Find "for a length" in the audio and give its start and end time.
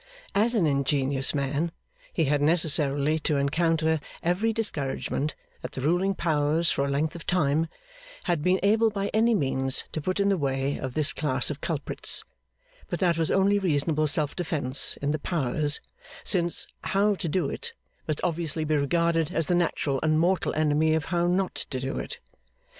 6.71-7.13